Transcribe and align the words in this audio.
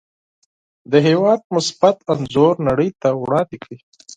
د 0.91 0.93
هېواد 1.07 1.39
مثبت 1.55 1.97
انځور 2.13 2.55
نړۍ 2.67 2.89
ته 3.01 3.09
وړاندې 3.21 3.57
کړئ. 3.63 3.79